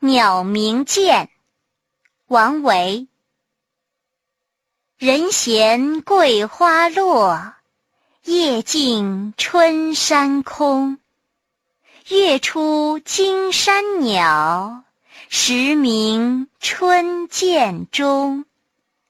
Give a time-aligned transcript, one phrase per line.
[0.00, 1.28] 鸟鸣涧。
[2.28, 3.08] 王维。
[4.96, 7.54] 人闲桂花落
[8.22, 11.00] 夜静春山空。
[12.06, 14.84] 月出惊山鸟
[15.28, 18.44] 时鸣春涧中。